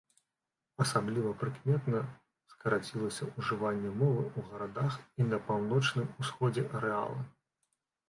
Асабліва 0.85 1.33
прыкметна 1.41 1.99
скарацілася 2.55 3.29
ўжыванне 3.37 3.95
мовы 4.01 4.27
ў 4.37 4.49
гарадах 4.51 5.01
і 5.21 5.31
на 5.31 5.43
паўночным 5.49 6.13
усходзе 6.21 6.69
арэала. 6.77 7.21